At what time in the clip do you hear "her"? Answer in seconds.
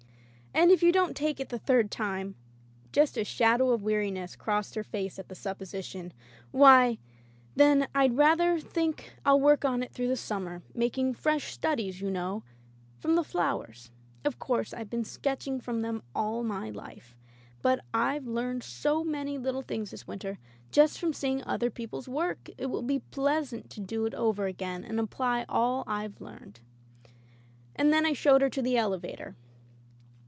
4.75-4.83, 28.41-28.49